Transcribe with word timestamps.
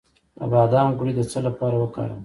د 0.37 0.39
بادام 0.51 0.87
غوړي 0.97 1.13
د 1.15 1.21
څه 1.31 1.39
لپاره 1.47 1.75
وکاروم؟ 1.77 2.19